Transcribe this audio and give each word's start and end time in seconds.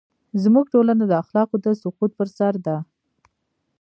زموږ 0.43 0.65
ټولنه 0.73 1.03
د 1.07 1.11
اخلاقو 1.23 1.55
د 1.65 1.67
سقوط 1.81 2.11
پر 2.19 2.27
سر 2.37 2.53
ده. 2.65 2.77